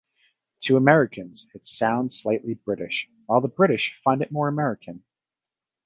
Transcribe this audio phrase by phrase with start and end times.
[0.61, 5.03] To Americans, it sounds slightly British, while the British find it more American.